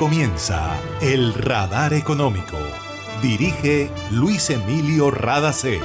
[0.00, 2.56] comienza El Radar Económico.
[3.20, 5.78] Dirige Luis Emilio Radacé.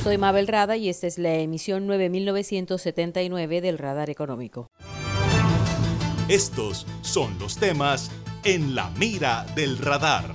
[0.00, 4.68] Soy Mabel Rada y esta es la emisión 9979 del Radar Económico.
[6.28, 8.12] Estos son los temas
[8.44, 10.30] en la mira del radar.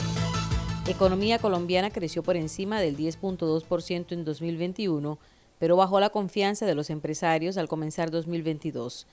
[0.85, 5.17] Economía colombiana creció por encima del 10.2% en 2021,
[5.59, 9.07] pero bajó la confianza de los empresarios al comenzar 2022.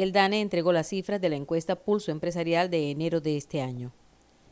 [0.00, 3.92] El DANE entregó las cifras de la encuesta Pulso Empresarial de enero de este año.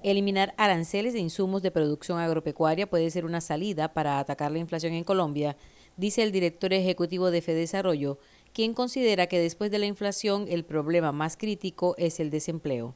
[0.03, 4.93] Eliminar aranceles de insumos de producción agropecuaria puede ser una salida para atacar la inflación
[4.93, 5.57] en Colombia,
[5.97, 8.19] dice el director ejecutivo de Fedesarrollo,
[8.53, 12.95] quien considera que después de la inflación el problema más crítico es el desempleo.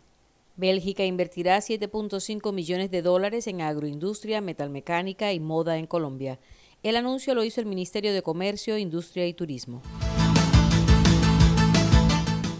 [0.54, 6.38] Bélgica invertirá 7.5 millones de dólares en agroindustria, metalmecánica y moda en Colombia.
[6.82, 9.80] El anuncio lo hizo el Ministerio de Comercio, Industria y Turismo.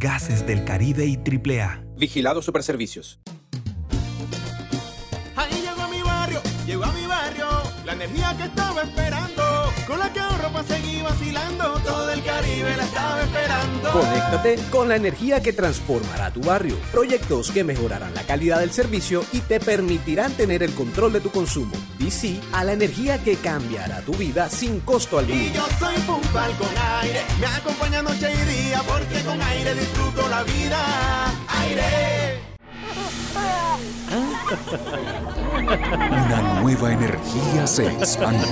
[0.00, 1.84] Gases del Caribe y AAA.
[1.98, 3.20] Vigilado Superservicios.
[5.36, 7.46] Ahí llegó a mi barrio, llegó a mi barrio,
[7.84, 9.42] la energía que estaba esperando,
[9.86, 13.90] con la que ahorro para seguir vacilando, todo el Caribe la estaba esperando.
[13.92, 16.76] Conéctate con la energía que transformará tu barrio.
[16.90, 21.30] Proyectos que mejorarán la calidad del servicio y te permitirán tener el control de tu
[21.30, 21.74] consumo.
[22.00, 25.38] Y sí a la energía que cambiará tu vida sin costo alguno.
[25.38, 26.68] Y yo soy puntual con
[27.02, 30.78] aire, me acompaña noche y día, porque con aire disfruto la vida.
[31.60, 32.40] Aire.
[36.10, 38.48] Una nueva energía se expande.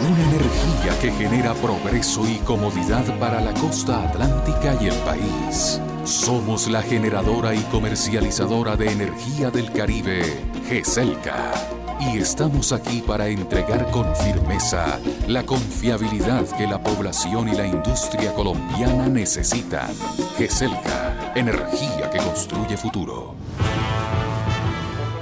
[0.00, 5.80] Una energía que genera progreso y comodidad para la costa atlántica y el país.
[6.04, 10.22] Somos la generadora y comercializadora de energía del Caribe,
[10.68, 11.75] GESELCA.
[11.98, 18.34] Y estamos aquí para entregar con firmeza la confiabilidad que la población y la industria
[18.34, 19.90] colombiana necesitan.
[20.36, 23.34] GESELCA, energía que construye futuro.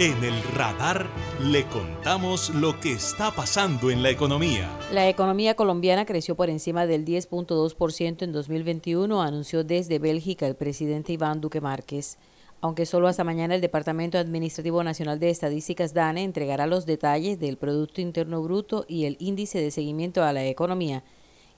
[0.00, 1.06] En el radar
[1.40, 4.68] le contamos lo que está pasando en la economía.
[4.92, 11.12] La economía colombiana creció por encima del 10.2% en 2021, anunció desde Bélgica el presidente
[11.12, 12.18] Iván Duque Márquez.
[12.64, 17.58] Aunque solo hasta mañana el Departamento Administrativo Nacional de Estadísticas DANE entregará los detalles del
[17.58, 21.04] Producto Interno Bruto y el índice de seguimiento a la economía,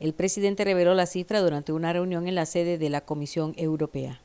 [0.00, 4.20] el presidente reveló la cifra durante una reunión en la sede de la Comisión Europea.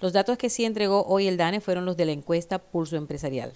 [0.00, 3.52] Los datos que sí entregó hoy el DANE fueron los de la encuesta Pulso Empresarial.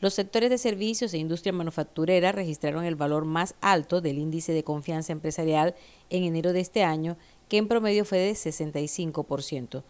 [0.00, 4.64] Los sectores de servicios e industria manufacturera registraron el valor más alto del índice de
[4.64, 5.76] confianza empresarial
[6.10, 7.16] en enero de este año,
[7.48, 9.84] que en promedio fue de 65%.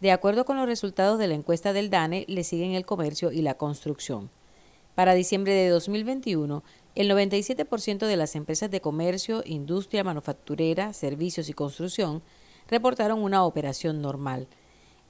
[0.00, 3.42] De acuerdo con los resultados de la encuesta del DANE, le siguen el comercio y
[3.42, 4.30] la construcción.
[4.94, 6.62] Para diciembre de 2021,
[6.94, 12.22] el 97% de las empresas de comercio, industria manufacturera, servicios y construcción
[12.68, 14.46] reportaron una operación normal.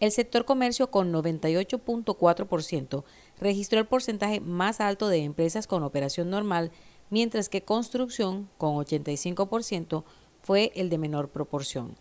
[0.00, 3.04] El sector comercio con 98.4%
[3.38, 6.72] registró el porcentaje más alto de empresas con operación normal,
[7.10, 10.04] mientras que construcción con 85%
[10.42, 11.96] fue el de menor proporción.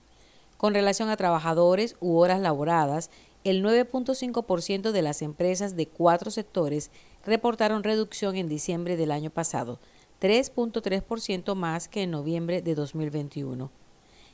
[0.63, 3.11] Con relación a trabajadores u horas laboradas,
[3.43, 6.89] el 9.5% de las empresas de cuatro sectores
[7.25, 9.81] reportaron reducción en diciembre del año pasado,
[10.21, 13.71] 3.3% más que en noviembre de 2021.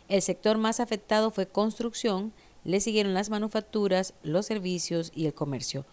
[0.07, 2.31] El sector más afectado fue construcción,
[2.63, 5.84] le siguieron las manufacturas, los servicios y el comercio.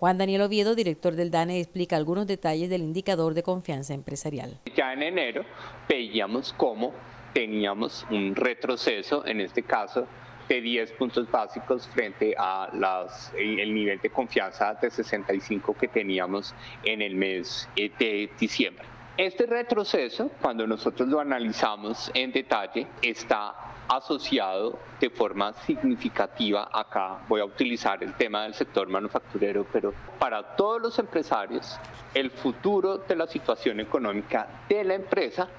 [0.00, 4.58] Juan Daniel Oviedo, director del DANE, explica algunos detalles del indicador de confianza empresarial.
[4.76, 5.44] Ya en enero
[5.88, 6.92] veíamos cómo
[7.36, 10.06] teníamos un retroceso, en este caso
[10.48, 16.54] de 10 puntos básicos frente a las, el nivel de confianza de 65 que teníamos
[16.82, 18.86] en el mes de diciembre.
[19.18, 23.54] Este retroceso, cuando nosotros lo analizamos en detalle, está
[23.86, 30.56] asociado de forma significativa, acá voy a utilizar el tema del sector manufacturero, pero para
[30.56, 31.78] todos los empresarios,
[32.14, 35.50] el futuro de la situación económica de la empresa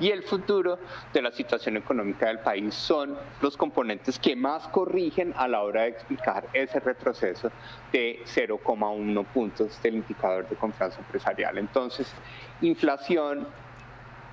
[0.00, 0.78] y el futuro
[1.12, 5.82] de la situación económica del país son los componentes que más corrigen a la hora
[5.82, 7.50] de explicar ese retroceso
[7.92, 11.58] de 0,1 puntos del indicador de confianza empresarial.
[11.58, 12.12] Entonces,
[12.60, 13.46] inflación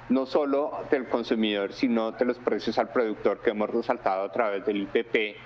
[0.10, 4.66] no solo del consumidor, sino de los precios al productor que hemos resaltado a través
[4.66, 5.38] del IPP,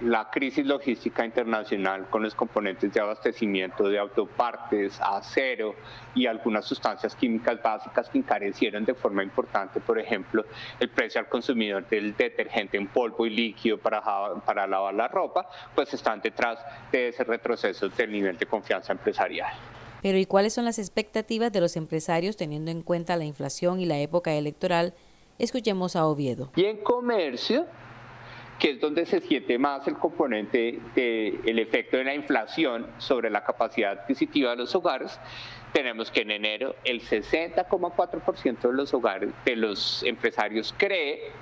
[0.00, 5.74] la crisis logística internacional con los componentes de abastecimiento de autopartes, acero
[6.14, 10.44] y algunas sustancias químicas básicas que encarecieron de forma importante, por ejemplo,
[10.78, 14.02] el precio al consumidor del detergente en polvo y líquido para,
[14.44, 16.58] para lavar la ropa, pues están detrás
[16.90, 19.52] de ese retroceso del nivel de confianza empresarial.
[20.02, 23.86] Pero ¿y cuáles son las expectativas de los empresarios teniendo en cuenta la inflación y
[23.86, 24.94] la época electoral?
[25.38, 26.50] Escuchemos a Oviedo.
[26.56, 27.66] Y en comercio,
[28.60, 33.42] que es donde se siente más el componente del efecto de la inflación sobre la
[33.42, 35.18] capacidad adquisitiva de los hogares,
[35.72, 41.32] tenemos que en enero el 60,4% de los hogares, de los empresarios cree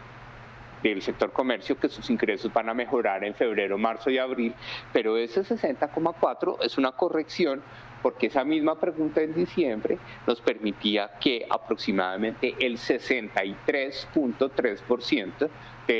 [0.83, 4.55] del sector comercio que sus ingresos van a mejorar en febrero, marzo y abril,
[4.93, 7.65] pero ese 60,4 es una corrección
[8.01, 15.51] porque esa misma pregunta en diciembre nos permitía que aproximadamente el 63.3%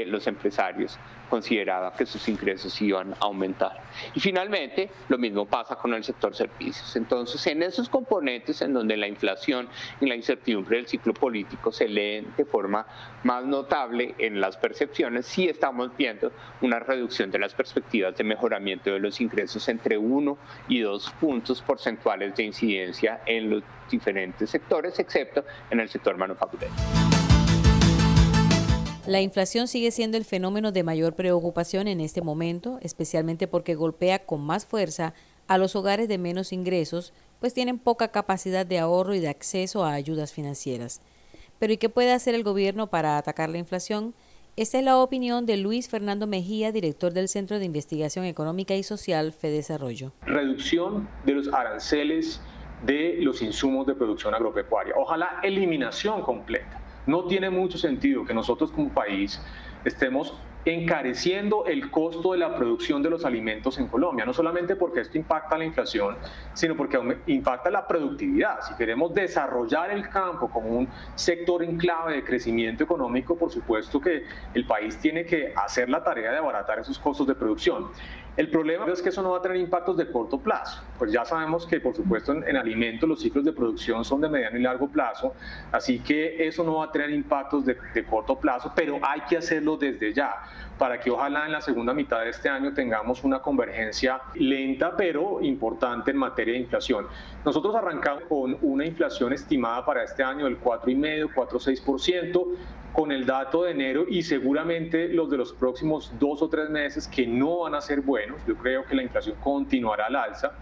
[0.07, 0.99] los empresarios
[1.29, 3.83] consideraba que sus ingresos iban a aumentar.
[4.15, 6.97] Y finalmente, lo mismo pasa con el sector servicios.
[6.97, 9.69] Entonces, en esos componentes en donde la inflación
[10.01, 12.87] y la incertidumbre del ciclo político se leen de forma
[13.25, 16.33] más notable en las percepciones, sí estamos viendo
[16.63, 20.39] una reducción de las perspectivas de mejoramiento de los ingresos entre 1
[20.69, 26.73] y 2 puntos porcentuales de incidencia en los diferentes sectores, excepto en el sector manufacturero.
[29.09, 34.27] La inflación sigue siendo el fenómeno de mayor preocupación en este momento, especialmente porque golpea
[34.27, 35.15] con más fuerza
[35.47, 39.83] a los hogares de menos ingresos, pues tienen poca capacidad de ahorro y de acceso
[39.83, 41.01] a ayudas financieras.
[41.59, 44.13] Pero ¿y qué puede hacer el gobierno para atacar la inflación?
[44.57, 48.83] Esta es la opinión de Luis Fernando Mejía, director del Centro de Investigación Económica y
[48.83, 50.13] Social FEDesarrollo.
[50.27, 52.43] Reducción de los aranceles
[52.85, 54.93] de los insumos de producción agropecuaria.
[54.99, 59.43] Ojalá eliminación completa no tiene mucho sentido que nosotros como país
[59.85, 60.35] estemos
[60.73, 65.17] encareciendo el costo de la producción de los alimentos en Colombia, no solamente porque esto
[65.17, 66.17] impacta la inflación,
[66.53, 68.61] sino porque impacta la productividad.
[68.61, 74.01] Si queremos desarrollar el campo como un sector en clave de crecimiento económico, por supuesto
[74.01, 74.25] que
[74.55, 77.87] el país tiene que hacer la tarea de abaratar esos costos de producción.
[78.39, 80.81] El problema es que eso no va a tener impactos de corto plazo.
[80.97, 84.57] Pues ya sabemos que, por supuesto, en, alimentos los ciclos de producción son de mediano
[84.57, 85.35] y largo plazo,
[85.73, 89.39] así que eso no va a tener impactos de, de corto plazo, pero hay que
[89.39, 90.37] hacerlo desde ya
[90.79, 95.41] para que ojalá en la segunda mitad de este año tengamos una convergencia lenta pero
[95.43, 97.07] importante en materia de inflación.
[97.45, 102.47] Nosotros arrancamos con una inflación estimada para este año del 4,5, 4,6%
[102.93, 107.07] con el dato de enero y seguramente los de los próximos dos o tres meses
[107.07, 108.41] que no van a ser buenos.
[108.47, 110.53] Yo creo que la inflación continuará al alza.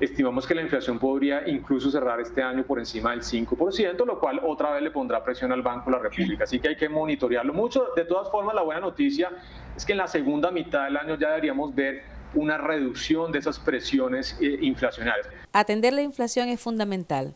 [0.00, 4.40] Estimamos que la inflación podría incluso cerrar este año por encima del 5%, lo cual
[4.44, 6.44] otra vez le pondrá presión al Banco de la República.
[6.44, 7.88] Así que hay que monitorearlo mucho.
[7.96, 9.30] De todas formas, la buena noticia
[9.76, 12.02] es que en la segunda mitad del año ya deberíamos ver
[12.34, 15.28] una reducción de esas presiones eh, inflacionarias.
[15.52, 17.32] Atender la inflación es fundamental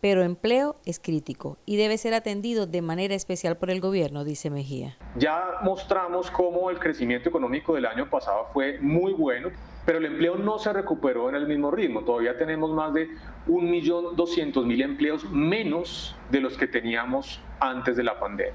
[0.00, 4.50] pero empleo es crítico y debe ser atendido de manera especial por el gobierno, dice
[4.50, 4.96] Mejía.
[5.16, 9.50] Ya mostramos cómo el crecimiento económico del año pasado fue muy bueno,
[9.86, 12.02] pero el empleo no se recuperó en el mismo ritmo.
[12.02, 13.08] Todavía tenemos más de
[13.46, 18.52] 1.200.000 empleos menos de los que teníamos antes de la pandemia.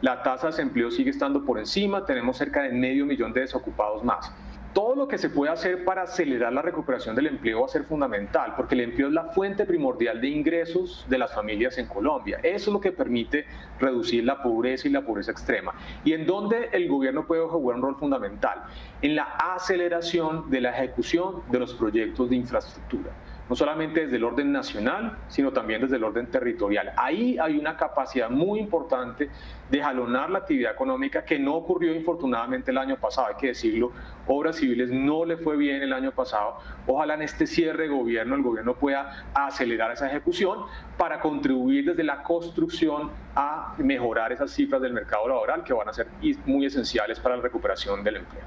[0.00, 4.02] La tasa de desempleo sigue estando por encima, tenemos cerca de medio millón de desocupados
[4.02, 4.32] más
[4.72, 7.84] todo lo que se puede hacer para acelerar la recuperación del empleo va a ser
[7.84, 12.38] fundamental, porque el empleo es la fuente primordial de ingresos de las familias en Colombia.
[12.42, 13.46] Eso es lo que permite
[13.78, 15.74] reducir la pobreza y la pobreza extrema.
[16.04, 18.64] Y en donde el gobierno puede jugar un rol fundamental,
[19.02, 19.24] en la
[19.54, 23.10] aceleración de la ejecución de los proyectos de infraestructura
[23.50, 26.92] no solamente desde el orden nacional, sino también desde el orden territorial.
[26.96, 29.28] Ahí hay una capacidad muy importante
[29.68, 33.90] de jalonar la actividad económica que no ocurrió infortunadamente el año pasado, hay que decirlo,
[34.28, 36.58] Obras Civiles no le fue bien el año pasado.
[36.86, 40.60] Ojalá en este cierre de gobierno el gobierno pueda acelerar esa ejecución
[40.96, 45.92] para contribuir desde la construcción a mejorar esas cifras del mercado laboral que van a
[45.92, 46.06] ser
[46.46, 48.44] muy esenciales para la recuperación del empleo.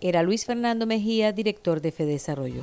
[0.00, 2.62] Era Luis Fernando Mejía, director de FEDesarrollo.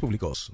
[0.00, 0.52] Públicos.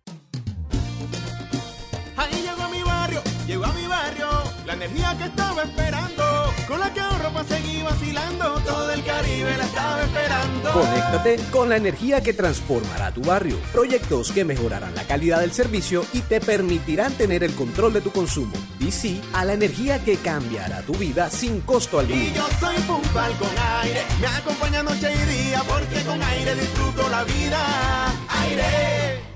[2.16, 4.28] Ahí llegó a mi barrio, llegó a mi barrio,
[4.64, 6.24] la energía que estaba esperando,
[6.66, 10.72] con la que ahorro para seguir vacilando, todo el Caribe la estaba esperando.
[10.72, 13.58] Conéctate con la energía que transformará tu barrio.
[13.72, 18.10] Proyectos que mejorarán la calidad del servicio y te permitirán tener el control de tu
[18.10, 18.54] consumo.
[18.80, 22.20] Y sí a la energía que cambiará tu vida sin costo alguno.
[22.20, 23.50] Y yo soy puntual con
[23.82, 28.12] aire, me acompaña noche y día, porque con aire disfruto la vida.
[28.28, 29.35] Aire.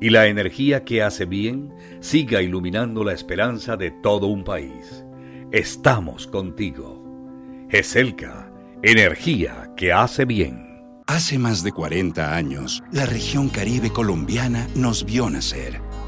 [0.00, 5.04] y la energía que hace bien siga iluminando la esperanza de todo un país.
[5.50, 7.04] Estamos contigo.
[7.70, 8.52] GESELCA,
[8.82, 10.68] energía que hace bien.
[11.06, 15.87] Hace más de 40 años, la región caribe colombiana nos vio nacer.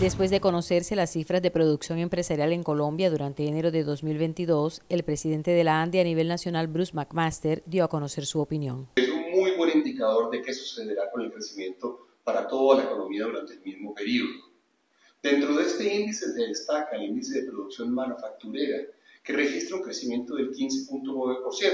[0.00, 5.04] Después de conocerse las cifras de producción empresarial en Colombia durante enero de 2022, el
[5.04, 8.90] presidente de la ANDI a nivel nacional, Bruce McMaster, dio a conocer su opinión.
[8.96, 13.24] Es un muy buen indicador de qué sucederá con el crecimiento para toda la economía
[13.24, 14.28] durante el mismo periodo.
[15.22, 18.82] Dentro de este índice se destaca el índice de producción manufacturera,
[19.24, 21.70] que registra un crecimiento del 15.9%,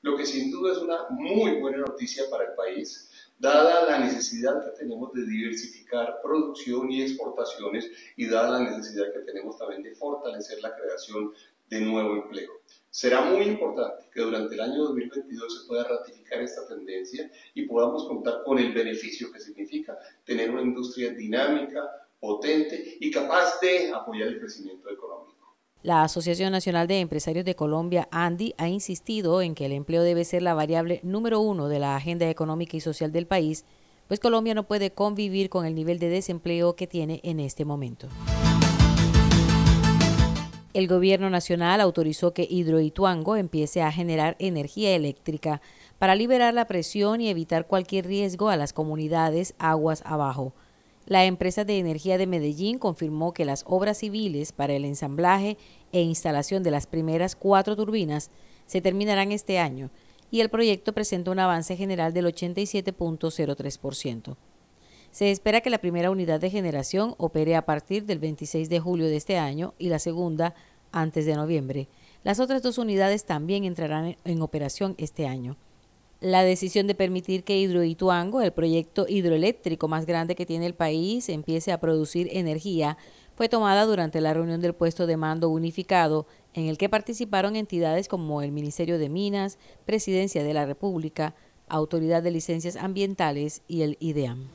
[0.00, 3.05] lo que sin duda es una muy buena noticia para el país,
[3.38, 9.20] dada la necesidad que tenemos de diversificar producción y exportaciones y dada la necesidad que
[9.20, 11.32] tenemos también de fortalecer la creación
[11.68, 12.52] de nuevo empleo.
[12.90, 18.08] Será muy importante que durante el año 2022 se pueda ratificar esta tendencia y podamos
[18.08, 24.28] contar con el beneficio que significa tener una industria dinámica, potente y capaz de apoyar
[24.28, 25.35] el crecimiento económico.
[25.82, 30.24] La Asociación Nacional de Empresarios de Colombia, ANDI, ha insistido en que el empleo debe
[30.24, 33.64] ser la variable número uno de la agenda económica y social del país,
[34.08, 38.08] pues Colombia no puede convivir con el nivel de desempleo que tiene en este momento.
[40.72, 45.62] El gobierno nacional autorizó que Hidroituango empiece a generar energía eléctrica
[45.98, 50.52] para liberar la presión y evitar cualquier riesgo a las comunidades aguas abajo.
[51.06, 55.56] La empresa de energía de Medellín confirmó que las obras civiles para el ensamblaje
[55.92, 58.32] e instalación de las primeras cuatro turbinas
[58.66, 59.90] se terminarán este año
[60.32, 64.36] y el proyecto presenta un avance general del 87.03%.
[65.12, 69.06] Se espera que la primera unidad de generación opere a partir del 26 de julio
[69.06, 70.54] de este año y la segunda
[70.90, 71.88] antes de noviembre.
[72.24, 75.56] Las otras dos unidades también entrarán en operación este año.
[76.20, 81.28] La decisión de permitir que Hidroituango, el proyecto hidroeléctrico más grande que tiene el país,
[81.28, 82.96] empiece a producir energía,
[83.34, 88.08] fue tomada durante la reunión del puesto de mando unificado, en el que participaron entidades
[88.08, 91.34] como el Ministerio de Minas, Presidencia de la República,
[91.68, 94.48] Autoridad de Licencias Ambientales y el IDEAM.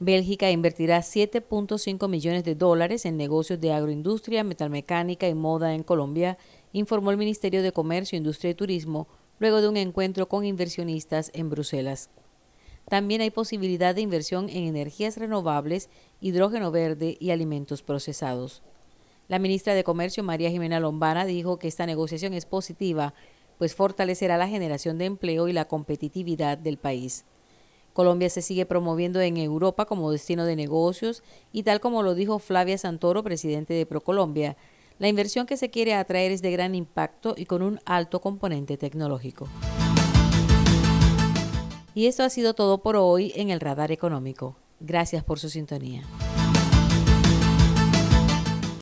[0.00, 6.38] Bélgica invertirá 7.5 millones de dólares en negocios de agroindustria, metalmecánica y moda en Colombia
[6.74, 9.06] informó el Ministerio de Comercio, Industria y Turismo
[9.38, 12.10] luego de un encuentro con inversionistas en Bruselas.
[12.88, 15.88] También hay posibilidad de inversión en energías renovables,
[16.20, 18.62] hidrógeno verde y alimentos procesados.
[19.28, 23.14] La ministra de Comercio, María Jimena Lombana, dijo que esta negociación es positiva,
[23.56, 27.24] pues fortalecerá la generación de empleo y la competitividad del país.
[27.92, 32.40] Colombia se sigue promoviendo en Europa como destino de negocios y tal como lo dijo
[32.40, 34.56] Flavia Santoro, presidente de Procolombia,
[34.98, 38.76] la inversión que se quiere atraer es de gran impacto y con un alto componente
[38.76, 39.48] tecnológico.
[41.94, 44.56] Y esto ha sido todo por hoy en el Radar Económico.
[44.80, 46.02] Gracias por su sintonía.